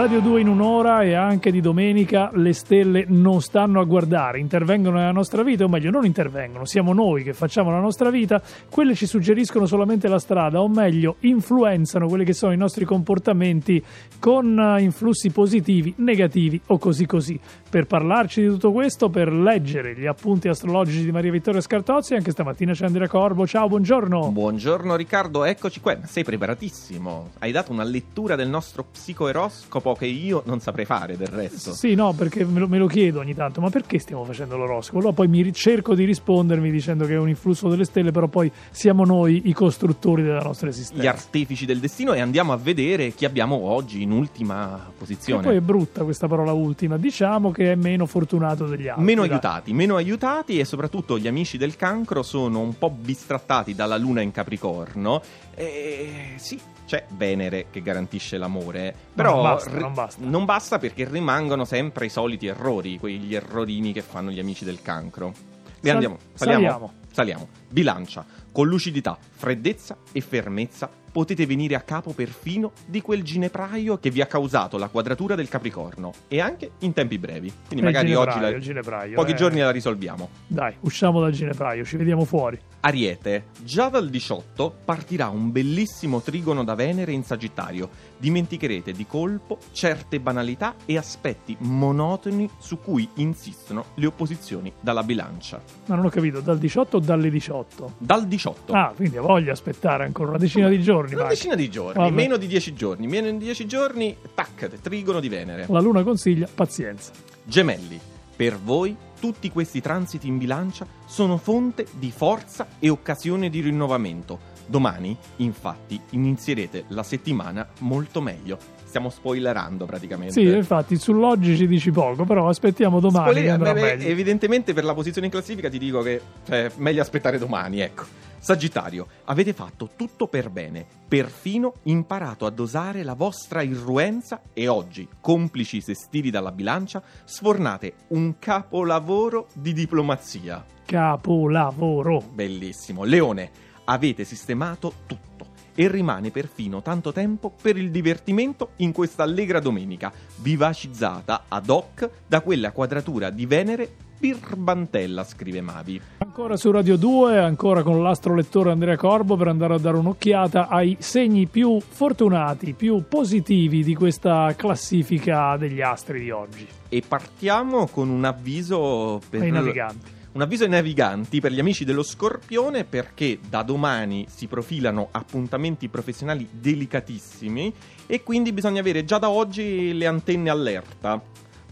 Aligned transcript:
Radio 0.00 0.20
2 0.20 0.40
in 0.40 0.48
un'ora 0.48 1.02
e 1.02 1.12
anche 1.12 1.50
di 1.52 1.60
domenica 1.60 2.30
le 2.32 2.54
stelle 2.54 3.04
non 3.06 3.42
stanno 3.42 3.82
a 3.82 3.84
guardare, 3.84 4.40
intervengono 4.40 4.96
nella 4.96 5.12
nostra 5.12 5.42
vita, 5.42 5.64
o 5.64 5.68
meglio 5.68 5.90
non 5.90 6.06
intervengono, 6.06 6.64
siamo 6.64 6.94
noi 6.94 7.22
che 7.22 7.34
facciamo 7.34 7.70
la 7.70 7.80
nostra 7.80 8.08
vita, 8.08 8.40
quelle 8.70 8.94
ci 8.94 9.04
suggeriscono 9.04 9.66
solamente 9.66 10.08
la 10.08 10.18
strada, 10.18 10.62
o 10.62 10.68
meglio 10.68 11.16
influenzano 11.20 12.08
quelli 12.08 12.24
che 12.24 12.32
sono 12.32 12.52
i 12.52 12.56
nostri 12.56 12.86
comportamenti 12.86 13.84
con 14.18 14.58
eh, 14.58 14.80
influssi 14.80 15.28
positivi, 15.32 15.92
negativi 15.98 16.58
o 16.68 16.78
così 16.78 17.04
così. 17.04 17.38
Per 17.68 17.84
parlarci 17.84 18.40
di 18.40 18.48
tutto 18.48 18.72
questo, 18.72 19.10
per 19.10 19.30
leggere 19.30 19.94
gli 19.94 20.06
appunti 20.06 20.48
astrologici 20.48 21.04
di 21.04 21.12
Maria 21.12 21.30
Vittoria 21.30 21.60
Scartozzi, 21.60 22.14
anche 22.14 22.30
stamattina 22.30 22.72
c'è 22.72 22.86
Andrea 22.86 23.06
Corbo, 23.06 23.46
ciao, 23.46 23.68
buongiorno. 23.68 24.30
Buongiorno 24.30 24.96
Riccardo, 24.96 25.44
eccoci 25.44 25.80
qua, 25.80 25.98
sei 26.06 26.24
preparatissimo, 26.24 27.32
hai 27.40 27.52
dato 27.52 27.70
una 27.70 27.84
lettura 27.84 28.34
del 28.34 28.48
nostro 28.48 28.82
psicoeroscopo 28.90 29.88
che 29.94 30.06
io 30.06 30.42
non 30.46 30.60
saprei 30.60 30.84
fare 30.84 31.16
del 31.16 31.28
resto. 31.28 31.72
Sì, 31.72 31.94
no, 31.94 32.12
perché 32.12 32.44
me 32.44 32.60
lo, 32.60 32.68
me 32.68 32.78
lo 32.78 32.86
chiedo 32.86 33.20
ogni 33.20 33.34
tanto, 33.34 33.60
ma 33.60 33.70
perché 33.70 33.98
stiamo 33.98 34.24
facendo 34.24 34.56
l'oroscopo? 34.56 34.98
Allora 34.98 35.12
poi 35.12 35.28
mi 35.28 35.52
cerco 35.52 35.94
di 35.94 36.04
rispondermi 36.04 36.70
dicendo 36.70 37.06
che 37.06 37.14
è 37.14 37.18
un 37.18 37.28
influsso 37.28 37.68
delle 37.68 37.84
stelle, 37.84 38.10
però 38.10 38.28
poi 38.28 38.50
siamo 38.70 39.04
noi 39.04 39.42
i 39.44 39.52
costruttori 39.52 40.22
della 40.22 40.40
nostra 40.40 40.68
esistenza. 40.68 41.02
Gli 41.02 41.06
artefici 41.06 41.66
del 41.66 41.78
destino 41.78 42.12
e 42.12 42.20
andiamo 42.20 42.52
a 42.52 42.56
vedere 42.56 43.12
chi 43.12 43.24
abbiamo 43.24 43.56
oggi 43.56 44.02
in 44.02 44.10
ultima 44.12 44.90
posizione. 44.96 45.42
E 45.42 45.44
poi 45.44 45.56
è 45.56 45.60
brutta 45.60 46.04
questa 46.04 46.26
parola 46.28 46.52
ultima, 46.52 46.96
diciamo 46.96 47.50
che 47.50 47.72
è 47.72 47.74
meno 47.74 48.06
fortunato 48.06 48.66
degli 48.66 48.88
altri. 48.88 49.04
Meno 49.04 49.22
dai. 49.22 49.30
aiutati, 49.30 49.72
meno 49.72 49.96
aiutati 49.96 50.58
e 50.58 50.64
soprattutto 50.64 51.18
gli 51.18 51.28
amici 51.28 51.56
del 51.56 51.76
cancro 51.76 52.22
sono 52.22 52.60
un 52.60 52.76
po' 52.76 52.90
bistrattati 52.90 53.74
dalla 53.74 53.96
luna 53.96 54.20
in 54.20 54.32
Capricorno. 54.32 55.22
E 55.54 56.34
sì, 56.36 56.58
c'è 56.86 57.04
Venere 57.16 57.66
che 57.70 57.82
garantisce 57.82 58.36
l'amore, 58.36 58.92
però 59.14 59.56
non 59.82 59.94
basta, 59.94 60.20
non 60.20 60.30
basta. 60.30 60.38
non 60.38 60.44
basta 60.44 60.78
perché 60.78 61.08
rimangono 61.08 61.64
sempre 61.64 62.06
i 62.06 62.08
soliti 62.08 62.46
errori, 62.46 62.98
quegli 62.98 63.34
errorini 63.34 63.92
che 63.92 64.02
fanno 64.02 64.30
gli 64.30 64.38
amici 64.38 64.64
del 64.64 64.82
cancro. 64.82 65.28
E 65.28 65.86
Sal- 65.86 65.92
andiamo, 65.94 66.18
saliamo, 66.34 66.60
saliamo. 66.62 66.92
saliamo. 67.10 67.48
Bilancia, 67.68 68.24
con 68.52 68.66
lucidità, 68.68 69.16
freddezza 69.18 69.96
e 70.12 70.20
fermezza 70.20 70.90
potete 71.10 71.46
venire 71.46 71.74
a 71.74 71.80
capo 71.80 72.12
perfino 72.12 72.72
di 72.86 73.00
quel 73.00 73.22
ginepraio 73.22 73.98
che 73.98 74.10
vi 74.10 74.20
ha 74.20 74.26
causato 74.26 74.78
la 74.78 74.88
quadratura 74.88 75.34
del 75.34 75.48
Capricorno 75.48 76.12
e 76.28 76.40
anche 76.40 76.72
in 76.80 76.92
tempi 76.92 77.18
brevi. 77.18 77.48
Quindi 77.66 77.76
Il 77.76 77.82
magari 77.84 78.14
oggi 78.14 78.40
la- 78.40 78.48
il 78.48 78.60
ginepraio, 78.60 79.14
pochi 79.14 79.32
eh. 79.32 79.34
giorni 79.34 79.60
la 79.60 79.70
risolviamo. 79.70 80.28
Dai, 80.46 80.74
usciamo 80.80 81.20
dal 81.20 81.32
ginepraio, 81.32 81.84
ci 81.84 81.96
vediamo 81.96 82.24
fuori. 82.24 82.58
Ariete, 82.82 83.44
già 83.62 83.88
dal 83.88 84.08
18 84.08 84.74
partirà 84.86 85.28
un 85.28 85.52
bellissimo 85.52 86.20
trigono 86.22 86.64
da 86.64 86.74
Venere 86.74 87.12
in 87.12 87.22
Sagittario. 87.24 87.88
Dimenticherete 88.16 88.92
di 88.92 89.06
colpo 89.06 89.58
certe 89.72 90.18
banalità 90.20 90.74
e 90.86 90.96
aspetti 90.96 91.56
monotoni 91.60 92.48
su 92.58 92.78
cui 92.80 93.08
insistono 93.14 93.86
le 93.94 94.06
opposizioni 94.06 94.72
dalla 94.80 95.02
bilancia. 95.02 95.60
Ma 95.86 95.94
non 95.96 96.06
ho 96.06 96.08
capito, 96.08 96.40
dal 96.40 96.58
18 96.58 96.96
o 96.96 97.00
dalle 97.00 97.30
18? 97.30 97.94
Dal 97.98 98.26
18. 98.26 98.72
Ah, 98.72 98.92
quindi 98.94 99.16
voglio 99.18 99.52
aspettare 99.52 100.04
ancora 100.04 100.30
una 100.30 100.38
decina 100.38 100.68
di 100.68 100.80
giorni. 100.82 100.99
Una 101.08 101.22
vai. 101.24 101.28
decina 101.34 101.54
di 101.54 101.68
giorni, 101.70 102.02
Vabbè. 102.02 102.14
meno 102.14 102.36
di 102.36 102.46
10 102.46 102.74
giorni. 102.74 103.06
Meno 103.06 103.30
di 103.30 103.38
10 103.38 103.66
giorni, 103.66 104.16
tac, 104.34 104.80
trigono 104.80 105.20
di 105.20 105.28
Venere. 105.28 105.66
La 105.68 105.80
luna 105.80 106.02
consiglia 106.02 106.48
pazienza. 106.52 107.12
Gemelli, 107.44 107.98
per 108.36 108.58
voi 108.58 108.96
tutti 109.20 109.50
questi 109.50 109.80
transiti 109.80 110.26
in 110.26 110.38
bilancia 110.38 110.86
sono 111.06 111.36
fonte 111.36 111.86
di 111.98 112.10
forza 112.10 112.66
e 112.78 112.88
occasione 112.88 113.50
di 113.50 113.60
rinnovamento. 113.60 114.48
Domani, 114.66 115.16
infatti, 115.36 116.00
inizierete 116.10 116.84
la 116.88 117.02
settimana 117.02 117.66
molto 117.80 118.20
meglio. 118.20 118.56
Stiamo 118.84 119.10
spoilerando 119.10 119.84
praticamente. 119.84 120.32
Sì, 120.32 120.42
infatti 120.42 120.96
sull'oggi 120.96 121.56
ci 121.56 121.66
dici 121.66 121.90
poco, 121.90 122.24
però 122.24 122.48
aspettiamo 122.48 122.98
domani 123.00 123.40
Spoiler- 123.46 123.98
beh. 123.98 124.06
Evidentemente 124.06 124.72
per 124.72 124.84
la 124.84 124.94
posizione 124.94 125.26
in 125.26 125.32
classifica 125.32 125.68
ti 125.68 125.78
dico 125.78 126.02
che 126.02 126.20
è 126.48 126.70
meglio 126.76 127.00
aspettare 127.02 127.38
domani, 127.38 127.80
ecco. 127.80 128.04
Sagittario, 128.42 129.06
avete 129.24 129.52
fatto 129.52 129.90
tutto 129.94 130.26
per 130.26 130.48
bene, 130.48 130.86
perfino 131.06 131.74
imparato 131.82 132.46
a 132.46 132.50
dosare 132.50 133.02
la 133.02 133.12
vostra 133.12 133.60
irruenza 133.60 134.40
e 134.54 134.66
oggi, 134.66 135.06
complici 135.20 135.76
i 135.76 135.82
sestili 135.82 136.30
dalla 136.30 136.50
bilancia, 136.50 137.02
sfornate 137.24 137.92
un 138.08 138.38
capolavoro 138.38 139.48
di 139.52 139.74
diplomazia. 139.74 140.64
Capolavoro. 140.86 142.22
Bellissimo. 142.32 143.04
Leone, 143.04 143.50
avete 143.84 144.24
sistemato 144.24 144.94
tutto 145.06 145.48
e 145.74 145.88
rimane 145.88 146.30
perfino 146.30 146.80
tanto 146.80 147.12
tempo 147.12 147.52
per 147.60 147.76
il 147.76 147.90
divertimento 147.90 148.70
in 148.76 148.92
questa 148.92 149.22
allegra 149.22 149.60
domenica, 149.60 150.10
vivacizzata 150.36 151.44
ad 151.46 151.68
hoc 151.68 152.08
da 152.26 152.40
quella 152.40 152.72
quadratura 152.72 153.28
di 153.28 153.44
Venere 153.44 153.96
birbantella, 154.18 155.24
scrive 155.24 155.60
Mavi. 155.60 156.00
Ancora 156.30 156.56
su 156.56 156.70
Radio 156.70 156.96
2, 156.96 157.40
ancora 157.40 157.82
con 157.82 158.04
l'astrolettore 158.04 158.70
Andrea 158.70 158.96
Corbo 158.96 159.34
per 159.34 159.48
andare 159.48 159.74
a 159.74 159.78
dare 159.78 159.96
un'occhiata 159.96 160.68
ai 160.68 160.96
segni 161.00 161.48
più 161.48 161.80
fortunati, 161.80 162.72
più 162.72 163.02
positivi 163.08 163.82
di 163.82 163.96
questa 163.96 164.54
classifica 164.54 165.56
degli 165.56 165.80
astri 165.80 166.20
di 166.20 166.30
oggi. 166.30 166.68
E 166.88 167.02
partiamo 167.06 167.88
con 167.88 168.08
un 168.08 168.24
avviso 168.24 169.20
per 169.28 169.42
Ai 169.42 169.50
naviganti. 169.50 170.10
Un 170.30 170.42
avviso 170.42 170.62
ai 170.62 170.70
naviganti 170.70 171.40
per 171.40 171.50
gli 171.50 171.58
amici 171.58 171.84
dello 171.84 172.04
Scorpione 172.04 172.84
perché 172.84 173.40
da 173.48 173.64
domani 173.64 174.26
si 174.28 174.46
profilano 174.46 175.08
appuntamenti 175.10 175.88
professionali 175.88 176.48
delicatissimi 176.48 177.74
e 178.06 178.22
quindi 178.22 178.52
bisogna 178.52 178.78
avere 178.78 179.04
già 179.04 179.18
da 179.18 179.30
oggi 179.30 179.92
le 179.94 180.06
antenne 180.06 180.48
allerta. 180.48 181.20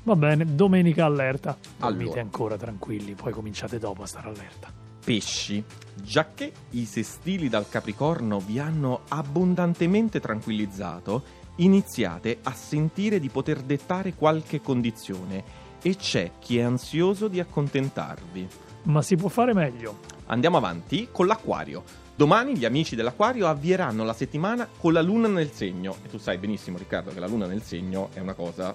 Va 0.09 0.17
bene, 0.17 0.55
domenica 0.55 1.05
allerta. 1.05 1.55
Dormite 1.77 2.05
Allora. 2.05 2.21
ancora 2.23 2.57
tranquilli, 2.57 3.13
poi 3.13 3.31
cominciate 3.31 3.79
dopo 3.79 4.05
a 4.05 4.07
stare 4.07 4.29
allerta. 4.29 4.73
Pesci, 5.05 5.63
giacché 6.03 6.51
i 6.71 6.87
sestili 6.87 7.51
dal 7.51 7.69
Capricorno 7.69 8.39
vi 8.39 8.59
hanno 8.59 9.03
abbondantemente 9.09 10.19
tranquillizzato, 10.19 11.23
iniziate 11.57 12.39
a 12.43 12.53
sentire 12.53 13.21
di 13.21 13.29
poter 13.29 13.61
dettare 13.61 14.15
qualche 14.15 14.63
condizione 14.63 15.45
e 15.83 15.95
c'è 15.97 16.31
chi 16.39 16.57
è 16.57 16.63
ansioso 16.63 17.29
di 17.29 17.39
accontentarvi. 17.39 18.49
Ma 18.85 19.03
si 19.03 19.15
può 19.15 19.29
fare 19.29 19.53
meglio. 19.53 19.99
Andiamo 20.29 20.57
avanti 20.57 21.09
con 21.13 21.27
l'Aquario. 21.27 22.07
Domani 22.19 22.57
gli 22.57 22.65
amici 22.65 22.97
dell'Aquario 22.97 23.47
avvieranno 23.47 24.05
la 24.05 24.13
settimana 24.13 24.67
con 24.77 24.93
la 24.93 25.03
luna 25.03 25.29
nel 25.29 25.53
segno. 25.53 25.97
E 26.03 26.09
tu 26.09 26.19
sai 26.19 26.39
benissimo, 26.39 26.79
Riccardo, 26.79 27.13
che 27.13 27.21
la 27.21 27.29
luna 27.29 27.47
nel 27.47 27.63
segno 27.63 28.09
è 28.15 28.21
una 28.21 28.33
cosa. 28.33 28.75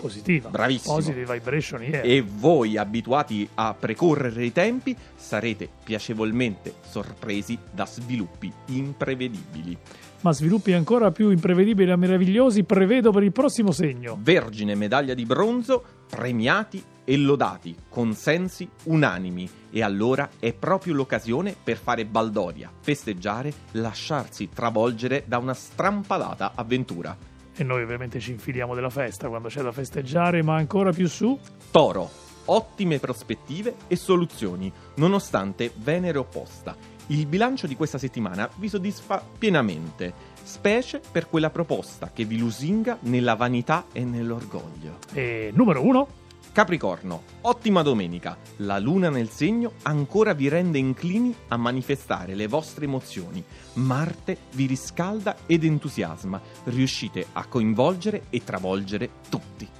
Positiva. 0.00 0.48
Bravissimo. 0.48 0.94
Positive 0.94 1.32
vibration, 1.32 1.82
yeah. 1.82 2.02
E 2.02 2.22
voi, 2.22 2.78
abituati 2.78 3.46
a 3.54 3.74
precorrere 3.74 4.44
i 4.44 4.52
tempi, 4.52 4.96
sarete 5.14 5.68
piacevolmente 5.84 6.74
sorpresi 6.88 7.58
da 7.70 7.84
sviluppi 7.84 8.50
imprevedibili. 8.66 9.76
Ma 10.22 10.32
sviluppi 10.32 10.72
ancora 10.72 11.10
più 11.10 11.30
imprevedibili 11.30 11.90
e 11.90 11.96
meravigliosi 11.96 12.64
prevedo 12.64 13.10
per 13.10 13.22
il 13.22 13.32
prossimo 13.32 13.72
segno. 13.72 14.18
Vergine 14.20 14.74
medaglia 14.74 15.14
di 15.14 15.24
bronzo, 15.24 15.82
premiati 16.08 16.82
e 17.04 17.16
lodati, 17.16 17.74
consensi 17.88 18.68
unanimi. 18.84 19.48
E 19.70 19.82
allora 19.82 20.30
è 20.38 20.52
proprio 20.52 20.94
l'occasione 20.94 21.54
per 21.62 21.76
fare 21.76 22.04
baldoria, 22.04 22.70
festeggiare, 22.80 23.52
lasciarsi 23.72 24.48
travolgere 24.52 25.24
da 25.26 25.38
una 25.38 25.54
strampalata 25.54 26.52
avventura. 26.54 27.16
E 27.56 27.64
noi 27.64 27.82
ovviamente 27.82 28.20
ci 28.20 28.30
infiliamo 28.30 28.74
della 28.74 28.90
festa 28.90 29.28
quando 29.28 29.48
c'è 29.48 29.62
da 29.62 29.72
festeggiare, 29.72 30.42
ma 30.42 30.56
ancora 30.56 30.92
più 30.92 31.08
su. 31.08 31.38
Toro, 31.70 32.10
ottime 32.46 32.98
prospettive 32.98 33.74
e 33.86 33.96
soluzioni, 33.96 34.72
nonostante 34.96 35.72
Venere 35.76 36.18
opposta. 36.18 36.76
Il 37.08 37.26
bilancio 37.26 37.66
di 37.66 37.74
questa 37.74 37.98
settimana 37.98 38.48
vi 38.56 38.68
soddisfa 38.68 39.22
pienamente, 39.38 40.12
specie 40.42 41.00
per 41.10 41.28
quella 41.28 41.50
proposta 41.50 42.10
che 42.12 42.24
vi 42.24 42.38
lusinga 42.38 42.98
nella 43.02 43.34
vanità 43.34 43.86
e 43.92 44.04
nell'orgoglio. 44.04 44.98
E 45.12 45.50
numero 45.52 45.84
uno. 45.84 46.19
Capricorno, 46.52 47.22
ottima 47.42 47.82
domenica. 47.82 48.36
La 48.56 48.80
luna 48.80 49.08
nel 49.08 49.28
segno 49.28 49.74
ancora 49.82 50.32
vi 50.32 50.48
rende 50.48 50.78
inclini 50.78 51.32
a 51.46 51.56
manifestare 51.56 52.34
le 52.34 52.48
vostre 52.48 52.86
emozioni. 52.86 53.42
Marte 53.74 54.36
vi 54.54 54.66
riscalda 54.66 55.36
ed 55.46 55.62
entusiasma. 55.62 56.40
Riuscite 56.64 57.26
a 57.34 57.46
coinvolgere 57.46 58.24
e 58.30 58.42
travolgere 58.42 59.10
tutti. 59.28 59.79